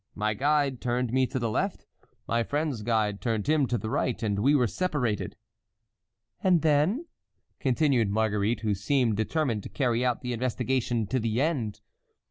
My 0.15 0.33
guide 0.33 0.81
turned 0.81 1.13
me 1.13 1.27
to 1.27 1.37
the 1.37 1.51
left, 1.51 1.85
my 2.27 2.41
friend's 2.41 2.81
guide 2.81 3.21
turned 3.21 3.45
him 3.45 3.67
to 3.67 3.77
the 3.77 3.87
right, 3.91 4.23
and 4.23 4.39
we 4.39 4.55
were 4.55 4.65
separated." 4.65 5.35
"And 6.43 6.63
then?" 6.63 7.05
continued 7.59 8.09
Marguerite, 8.09 8.61
who 8.61 8.73
seemed 8.73 9.15
determined 9.15 9.61
to 9.61 9.69
carry 9.69 10.03
out 10.03 10.21
the 10.21 10.33
investigation 10.33 11.05
to 11.05 11.19
the 11.19 11.39
end. 11.39 11.81